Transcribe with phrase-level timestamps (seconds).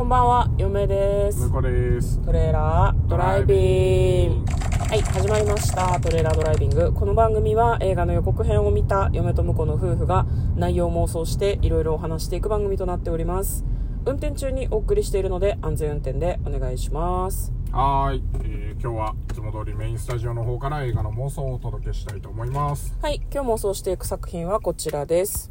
[0.00, 1.40] こんばんは、嫁です。
[1.40, 2.18] 向こうです。
[2.20, 4.50] トレーラードライビング。
[4.88, 6.00] はい、始まりました。
[6.00, 6.90] トレーラードライビング。
[6.94, 10.24] この番組は映画の予告編を見た嫁と婿の夫婦が
[10.56, 13.62] 内容を妄想していろいろお話していく番組となっております。
[14.06, 17.52] 運転中にお送りしているので安全運転でお願いします。
[17.70, 22.96] はーい、えー今日はいつも通りメインスタジオの方から映画の妄想をお届けしたいと思います。
[23.02, 25.50] はい、今日妄想していく作品はこちらです。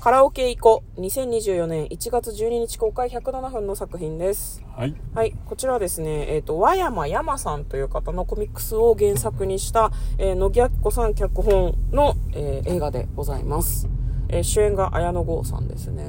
[0.00, 4.64] カラオケ行こ2024年1月12日公開107分の作品です。
[4.74, 4.94] はい。
[5.14, 13.90] はい、こちらはですね、えっ、と、和山山さんという方のコミックスを原作にした、えー野木明子さん脚本の、えー映画でございます。
[14.30, 16.06] えー主演が綾野剛さんですね。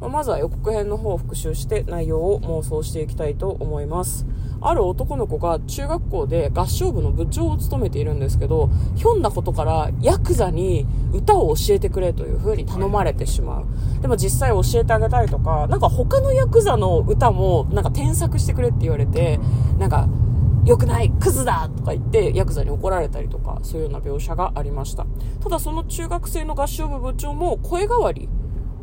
[0.00, 4.26] まあまずは予告編の方を復習して内容を妄想していきたいと思います。
[4.62, 13.66] ある男の子が中学校で合唱部の部長を務めているんですけど、ひょんなことからヤクザに歌を教えてくれという風に頼まれてしまう。
[14.02, 19.38] でも実際教えてあげたりとか、なんか他のヤクザの歌もなんか添削してくれって言われて、
[19.78, 20.08] なんか、
[20.64, 25.06] 良くないクズだとか言ってヤクザに怒られたりとかそういうような描写がありました
[25.42, 28.28] ただその中学生の合唱部部長も声変わり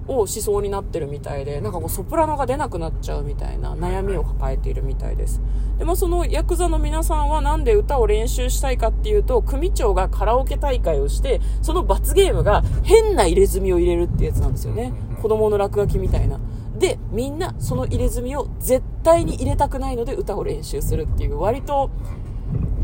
[0.08, 5.42] をしそうになってるみたいでなんかこうソプラノが出なくなっちゃうみたいな悩みを抱えているみたいです。
[5.78, 14.94] でもそのヤクザの皆さんはなんで歌を練習したいかっていうと組長がカラオケ大会をしてその罰ゲームが変な入れ墨を入れるってやつなんですよね。
[15.22, 16.40] 子供の落書きみたいな。
[16.78, 21.90] でみんなその入れ墨を絶対に入れたくないので歌を練習するっていう割と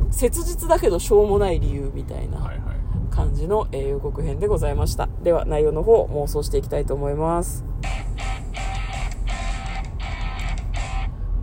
[0.09, 2.37] 切実だけどしょうもない理由みたいな。
[2.37, 2.72] はいはい。
[3.14, 5.08] 感じの、えー予告編でございました。
[5.22, 7.64] では内容の方妄想していきたいと思います。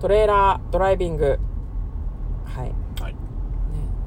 [0.00, 1.38] トレーラードライビング。
[2.44, 2.66] はい。
[2.66, 3.14] ねはい。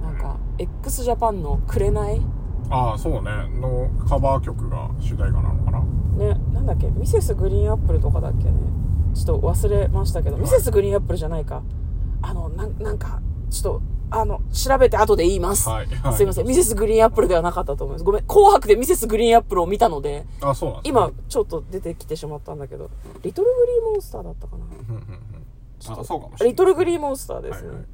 [0.02, 2.22] なんか x ジャパンの「紅」
[2.70, 3.22] ああ、そうね。
[3.62, 5.80] のカバー曲が主題歌なのかな。
[6.18, 6.88] ねなんだっけ？
[6.90, 8.54] ミセスグリーンアップルとかだっけね？
[9.14, 10.38] ちょっと忘れましたけど。
[10.38, 11.62] ミセスグリーンアップルじゃないか。
[12.22, 13.82] あのなんなんかちょっと
[14.14, 15.88] あの調べて後で言います、はい。
[15.88, 16.14] はい。
[16.14, 16.48] すいません。
[16.48, 18.04] ミセスグリーンアップルではなかったと思います。
[18.04, 18.24] ごめん。
[18.26, 20.82] 紅白でミセスグリーンアップルを見たのであ、そうなんね。
[20.86, 22.90] 今ちょっと出てきてしまったんだけど
[23.24, 24.66] リトルグリーンモンスターだったかな？
[24.66, 26.00] うんうんうん。
[26.00, 26.50] あ、そうかもしれない。
[26.50, 27.86] リトルグリーンモンスターですね、はいはい。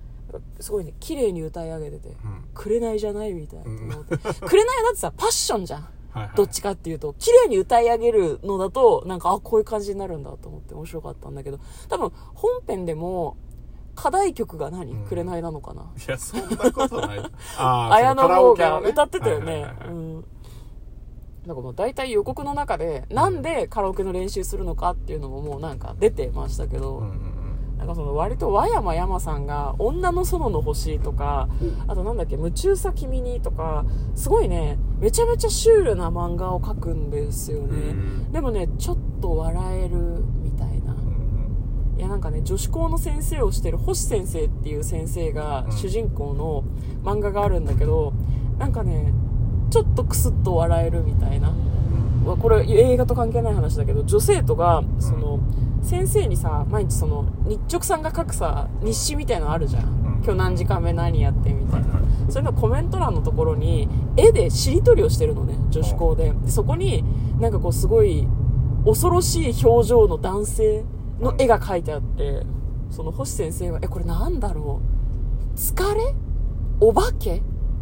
[0.59, 2.45] すごいね綺麗に歌い上げててうん。
[2.53, 5.81] 「紅じゃない」みたいなって「紅はだってさパッションじゃん。
[5.81, 6.31] はいはい。
[6.35, 7.13] どっちかっていうと。
[7.19, 13.37] 綺麗に歌い上げるのだとなんかあこういう感じになるんだと思って面白かったんだけど多分本編でも
[14.01, 14.93] 課題曲が何？
[14.93, 15.05] うん。
[15.05, 17.19] 紅なのかな、いや、そんなことない。
[17.57, 18.89] あ綾野剛がね。
[18.89, 19.65] 歌ってたよね。
[19.87, 20.25] うん。
[21.45, 27.39] なんかもう大体予告の中でなんでカラオケの練習するのかっていうのももうなんか出てましたけど、うんうん
[27.79, 31.89] なんかその割と和山山さんが「女の園の星」とかうん。
[31.89, 33.85] あとなんだっけ「夢中さ君に」とか
[34.15, 37.67] すごいねめちゃめちゃシュールな漫画を描くんですよね。
[37.67, 38.31] うん。
[38.33, 40.18] でもねちょっと笑える
[41.99, 45.77] いやなんかね女子校の先生をしてる星先生っていう先生がうん。
[45.77, 46.63] 主人公の
[47.03, 48.13] 漫画があるんだけど
[48.57, 49.13] なんかね
[49.69, 51.53] ちょっとクスッと笑えるみたいな。
[52.25, 55.39] わこれ映画と関係ない話だけど女生徒がその
[55.81, 59.83] 先生にさ毎日その日直さんが書くさ日誌みたいなのあるじゃん。
[59.83, 60.21] ん。
[60.23, 62.31] 今日何時間目何やってみたいいはい。
[62.31, 66.31] それのコメント欄のところに絵でしりとりをしてるのね女子校で。
[66.31, 67.03] でそこに
[67.41, 68.25] なんかこうすごい
[68.85, 70.85] 恐ろしい表情の男性
[71.19, 72.45] の絵が描いてあって
[72.89, 74.81] その星先生はえこれなんだろ
[75.53, 76.15] う疲れ
[76.79, 77.41] お化け?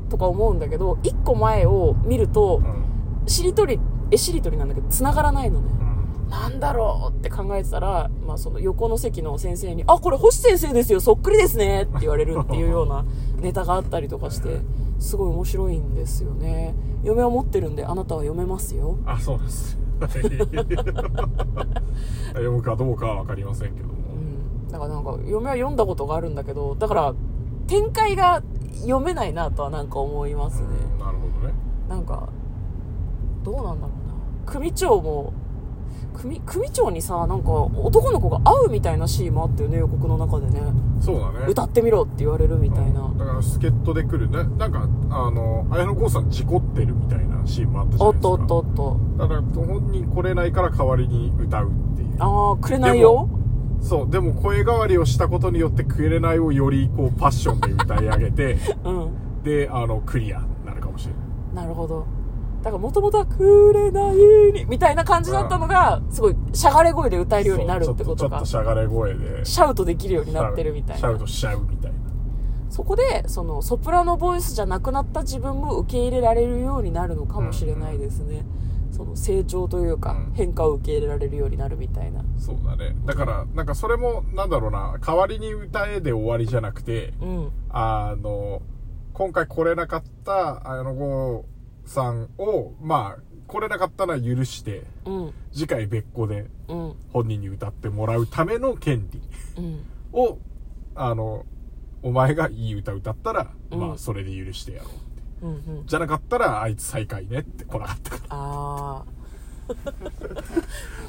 [0.10, 5.72] とか思うんだけど一個前を見るとうんしりとり絵しりとりなんだけど繋がらないのね。
[5.82, 5.88] うん
[6.30, 13.06] なんだろうって考えてたら、まあ、その横の席の先生に「あこれ星先生ですよそっくりですね」って言われるっていうような
[13.40, 14.60] ネタがあったりとかして
[15.00, 16.76] すごい面白いんですよね。
[17.04, 19.80] 嫁は持ってるんであなたは読めますよあ、そうです。
[22.34, 23.94] 読むかどうかはわかりませんけども。
[23.94, 24.68] うん。
[24.72, 27.14] だからなんか嫁は読んだことがあるんだけどだから
[27.68, 28.44] 展開が
[28.82, 30.68] 読めないなとはなんか思いますね。
[30.94, 31.00] うん。
[31.00, 31.54] なるほどね。
[31.90, 32.30] なんか
[33.44, 34.52] どうなんだろうな。
[34.52, 35.34] 組長も
[36.18, 40.62] 組組長にさなんか男の子が会うみたいなシーンもあったよね予告の中でね。
[41.00, 41.46] そうだね。
[41.48, 44.44] 歌ってみろって言われるみたいな、だから助っ人で来るね。
[44.58, 48.28] なんかあの綾野剛さん事故ってるみたいなシーンもあったじゃおっないですか。
[48.28, 49.00] とおっとおっと。
[49.18, 52.16] だから本人来れないから代わりに歌うっていう。
[52.20, 53.30] ああくれないよ。
[53.80, 59.44] そうでも声変わりをしたことによって「くれない」をよりこうパッションで歌い上げて うん。
[59.44, 61.64] であのクリアになるかもしれない。
[61.64, 62.06] なるほど
[62.68, 64.16] だからもともとは「くれない
[64.52, 69.46] に」みたいな感じだったのがすごいしゃがれ声で歌えるようになるってことそうちょっとしゃがれ声で。
[69.46, 71.00] シャウトできるようになってるみたいな。
[71.00, 71.98] シャウトしちゃうみたいな。
[72.70, 78.46] そこでそのソプラノボイスじゃなくなった自分も受け入れられるようになるのかもしれないですね、
[78.92, 80.34] その成長というかうん。
[80.34, 82.26] 変化を受け入れられるようになるみたいな。
[82.38, 82.98] そうだね。
[83.06, 84.98] だからなんかそれもなんだろうな。
[85.00, 87.52] 代わりに歌えで終わりじゃなくてうん。
[87.70, 88.62] あの
[89.14, 91.46] 今回来れなかった綾野剛
[91.88, 95.34] さんをまあ来れなかったのは許してうん。
[95.52, 96.96] 次回別個でうん。
[97.12, 99.22] 本人に歌ってもらうための権利
[99.58, 99.86] うん。
[100.14, 100.38] を
[100.96, 101.46] あの
[102.04, 103.80] お前がいい歌歌ったら、うん。
[103.80, 104.90] まあそれで許してやろ
[105.42, 105.86] ううんうん。
[105.86, 109.18] じゃなかったらあいつ最下位ねって来なかったから。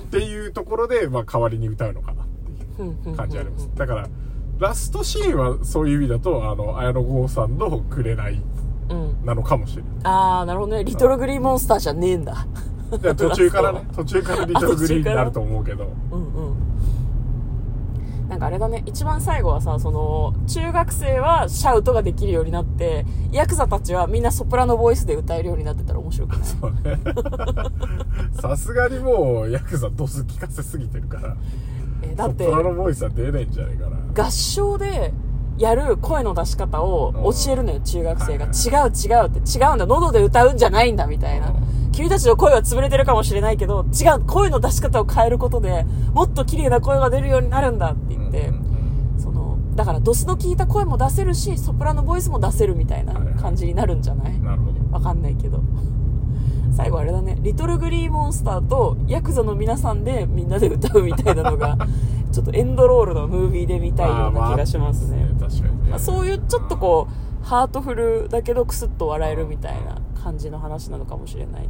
[0.08, 3.70] っていうところで、まあ、代わりに歌うのかなっていう感じあります。
[3.74, 4.08] だから、
[4.58, 8.42] ラストシーンはそういう意味だと、あの、綾野剛さんの紅うん
[9.24, 10.84] なのかもしれああなるほどね。
[10.84, 12.46] リトルグリーンモンスターじゃねえんだ。
[13.16, 15.88] 途中からね、 途中からリトルグリーンになると思うけど。
[16.10, 16.54] うんうん。
[18.28, 18.82] なんかあれだね。
[18.86, 26.44] 一番最後はさその中学生はシャウトができるようになってヤクザたちはみんなソプラノボイスで歌えるようになってたら面白くない？
[26.44, 26.98] そうね。
[28.40, 31.36] さすがにもう、ヤクザドス聞かせすぎてるから、
[32.02, 34.24] えだってソプラノボイスは出ねえんじゃねえかな。
[34.26, 35.12] 合唱で
[35.58, 37.12] やる声の出し方を
[37.46, 38.46] 教えるのよ中学生が。
[38.46, 39.38] はい違う違うって。
[39.38, 39.86] 違うんだ。
[39.86, 41.48] 喉で歌うんじゃないんだみたいな。
[41.48, 41.92] うん。
[41.92, 48.52] 君たちの声は潰れてるかもしれないけど違う声の出し方を変えることでもっと綺麗な声が出るようになるんだって言って、
[49.20, 54.40] そのだからドスの効いた声も出せるしソプラノボイスも出せるみたいな感じになるんじゃない？
[54.92, 55.60] わかんないけど
[56.78, 57.36] 最後あれだね。
[57.40, 61.76] リトルグリーンモンスターとヤクザの皆さんでみんなで歌うみたいなのが
[62.30, 65.28] ちょっとエンドロールのムービーで見たいような気がしますね。
[65.40, 65.90] まあ確かにね。
[65.90, 71.68] まあ、そういうちょっとこうハートフルだけどクスッと笑えるみたいな感じの話なのかもしれないね、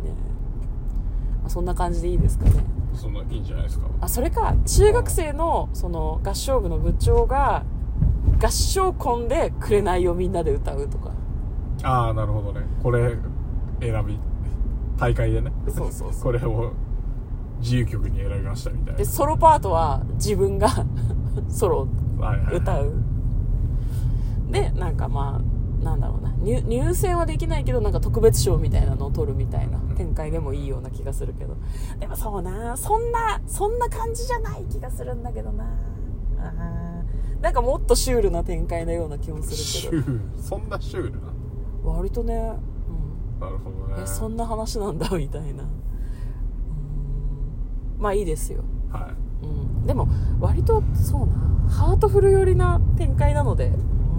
[1.40, 2.52] まあ、そんな感じでいいですかね。
[2.93, 3.87] その、いいんじゃないですか。
[4.02, 7.64] あそれか中学生のその合唱部の部長が
[8.44, 11.12] 合唱コンで「紅をみんなで歌う」とか。
[11.82, 12.66] ああ、なるほどね。
[12.82, 13.16] これ、
[13.81, 14.19] 選び、
[14.99, 15.53] 大会でね。
[15.69, 16.73] そうそうそうこれを
[17.61, 19.05] 自由曲に選びましたみたいなで。
[19.05, 20.69] ソロパートは自分が
[21.49, 21.89] ソロ。
[22.53, 22.93] 歌う
[24.50, 31.56] でなんかまあなんだろうな入入選はできないけどなんか特別賞みたいなのを取るみたいな展開でもいいような気がするけど
[32.00, 35.65] でもそうなそんなそんな感じじゃない気がするんだけどな
[36.41, 40.43] あーなんかもっとシュールな展開のような気もすシるけュール。
[40.43, 41.19] そんなシュールな？
[41.85, 42.53] ど割とね、
[43.40, 44.02] なるほどうん、ね。
[44.02, 45.64] えそんな話なんだみたいな。
[45.64, 45.69] うん。
[47.99, 48.64] まあいいですよ。
[48.90, 50.08] はうん、でも
[50.40, 51.35] 割とそうな
[51.69, 53.73] ハートフル寄りな展開なので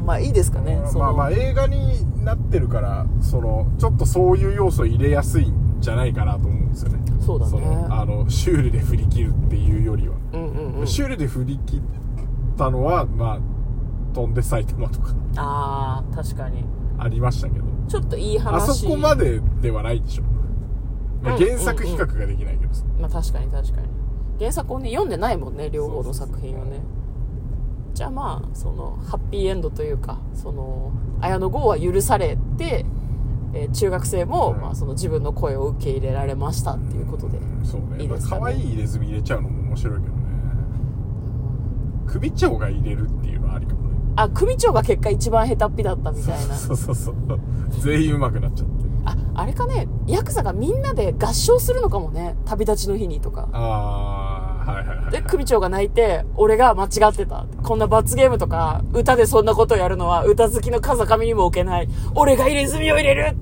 [0.05, 0.63] まあいいですかい。
[0.63, 1.05] ねその。
[1.05, 6.99] まあまあ映画になってるから、その、ちょっとそういう要素入れやすいんじゃないかなと思うんですよね。
[7.19, 7.87] そうだね。
[7.89, 10.15] あの、シュールで振り切るっていうよりは。
[10.33, 10.87] うんうんうん。
[10.87, 11.81] シュールで振り切っ
[12.57, 13.39] たのは、まあ、
[14.13, 15.13] 飛んで埼玉とか。
[15.35, 16.63] ああ確かに
[16.99, 20.23] ありましたけど、ちょっといいあ話そこまでではないでしょ。
[21.21, 22.83] まあ、うん原作比較ができないけどさ。
[22.99, 23.87] まあ確かに確かに
[24.39, 26.81] 原作をね読んでないもんね両方の作品をね
[27.93, 32.85] じゃあまあそのハッピーエンドというかその綾野剛は許されて、
[33.53, 38.03] えー中学生も、うんまあ、その自分の声を受け入れられましたっていうことで、そうね。
[38.03, 40.19] いいですかねまあ可愛い入れ墨入れちゃうのも面白いけどね。
[42.07, 43.88] 首長が入れるっていうのはありかもね。
[44.23, 46.55] あ組長が結果一番下手っぴだったみたいな。
[46.55, 47.15] そうそうそう。
[47.79, 48.73] 全員上手くなっちゃって。
[49.05, 49.87] ああれかね。
[50.07, 52.35] ヤクザがみんなで合唱するのかもね。
[52.45, 53.47] 旅立ちの日にとか。
[53.53, 55.11] あー、はいはいはい。
[55.11, 57.45] で組長が泣いて俺が間違ってた。
[57.63, 61.87] こんな罰ゲームとか歌でそんなことをやるのは歌好きの風上にも置けない。
[62.15, 63.37] 俺が入れ墨を入れる。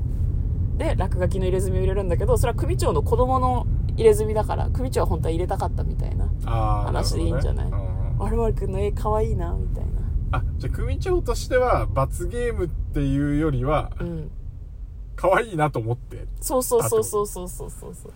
[0.78, 3.66] で落書きの入れ墨を入れるんだけどそれは組長の子供の
[3.96, 6.28] 入れ墨だから組長は本当は入れたかったみたいな。
[6.46, 7.72] 話でいいんじゃない？
[7.72, 7.72] ね。
[7.74, 9.97] うん我々くんの絵可愛いなみたいな
[10.32, 14.32] あ、じゃあ組長としては罰ゲームっていうよりは、うん。
[15.16, 16.28] 可愛いなと思って。
[16.42, 17.94] そうそうそうそうそうそうそう。
[17.96, 18.14] そう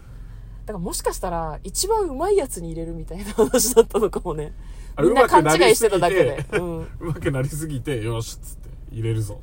[0.65, 4.53] だからもしかしたら一番うまいやつに入れるみたいな話だったのかもね。
[4.95, 6.45] あみんな勘違いしてただけで。
[6.53, 6.87] うん。
[6.99, 9.41] 上手くなりすぎて、よしっつって入れるぞ。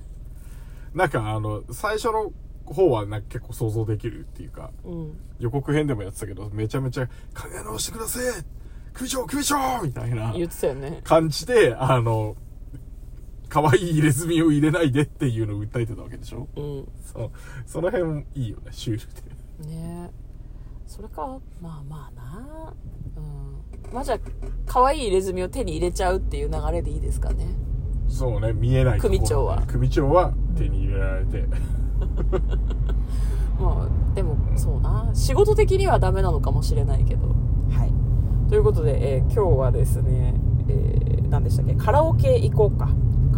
[0.95, 2.33] なんかあの、最初の
[2.65, 5.19] 方はなんか結構想像できるっていうか、うん。
[5.39, 7.13] 予告編でもやってたけど、めちゃめちゃ、考
[7.53, 8.45] え直してください
[8.93, 9.57] 組長組長!
[9.83, 11.01] みたいな言ってたよね。
[11.05, 12.37] 感じで、あの、
[13.49, 16.47] 可愛い入れ墨を入れないでっていうのを訴えてたわけでしょ？
[16.57, 16.89] うん。
[17.03, 17.31] そう。
[17.67, 19.09] その辺いいよね、シュー
[19.61, 19.75] ルで。
[19.75, 20.11] ね。
[20.87, 22.75] それかまあまあな。
[23.17, 23.93] うん。
[23.95, 24.19] まあじゃあ
[24.67, 27.47] 可愛い入れ墨を手に入れちゃうっていう流れでいいですかね。
[28.09, 29.63] そうね、見えない組長は。
[29.67, 31.45] 組長は手に入れられて。
[33.61, 35.11] まあでもそうな。
[35.15, 37.29] 仕事的にはダメなのかもしれないけど。
[37.71, 37.93] はい。
[38.49, 40.35] ということで、えー今日はですね、
[40.69, 41.75] えー何でしたっけ？
[41.75, 42.89] カラオケ行こうか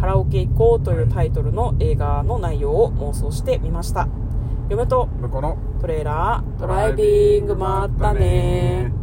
[0.01, 4.07] カラオケ行こうというタイトルの映画の内容を妄想してみました、
[4.67, 9.00] 嫁と向こうのトレーラードライビングまったね